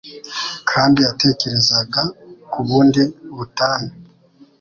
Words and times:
kandi 0.69 0.97
yatekerezaga 1.05 2.01
ku 2.51 2.59
bundi 2.67 3.01
butane 3.35 3.93